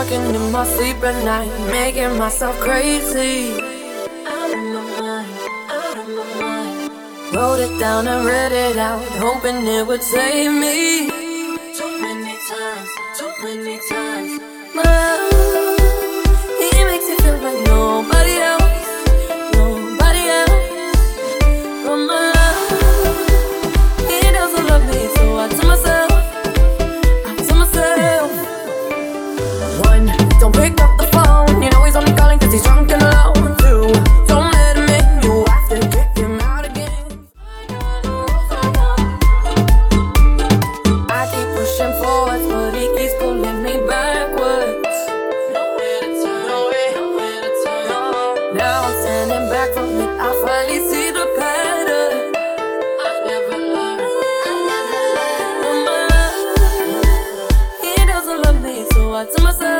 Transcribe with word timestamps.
talking 0.00 0.34
in 0.34 0.50
my 0.50 0.64
sleep 0.64 0.96
at 1.04 1.24
night, 1.24 1.52
making 1.70 2.16
myself 2.16 2.58
crazy. 2.60 3.52
Out 4.26 4.50
of 4.50 4.64
my 4.74 4.84
mind, 4.98 5.38
out 5.68 5.98
of 5.98 6.08
my 6.08 6.40
mind. 6.40 6.90
Wrote 7.34 7.60
it 7.60 7.78
down 7.78 8.08
and 8.08 8.24
read 8.24 8.50
it 8.50 8.78
out, 8.78 9.04
hoping 9.20 9.66
it 9.66 9.86
would 9.86 10.02
save 10.02 10.52
me. 10.52 11.29
Don't 30.40 30.54
pick 30.54 30.80
up 30.80 30.96
the 30.96 31.06
phone. 31.12 31.62
You 31.62 31.68
know 31.68 31.84
he's 31.84 31.96
only 31.96 32.14
calling 32.14 32.38
cause 32.38 32.50
he's 32.50 32.62
drunk 32.62 32.90
and 32.90 33.02
alone. 33.02 33.58
Too. 33.58 33.92
Don't 34.26 34.50
let 34.50 34.74
him 34.74 34.88
in. 34.88 35.22
You 35.22 35.44
have 35.46 35.68
to 35.68 35.76
him 36.18 36.40
out 36.40 36.64
again. 36.64 37.28
I 41.10 41.28
keep 41.28 41.48
pushing 41.54 41.92
but 42.48 42.72
he 42.72 42.88
keeps 42.96 43.12
pulling 43.20 43.62
me 43.62 43.86
backwards. 43.86 44.96
Nowhere 45.52 46.00
to 46.00 46.08
turn, 46.24 46.48
nowhere, 46.48 46.94
Now 48.54 48.84
I'm 48.84 48.94
standing 49.02 49.46
back 49.50 49.74
from 49.74 49.90
it. 50.00 50.08
I 50.08 50.32
finally 50.42 50.80
see 50.88 51.10
the 51.10 51.26
pattern. 51.38 51.70
to 59.26 59.42
myself 59.42 59.79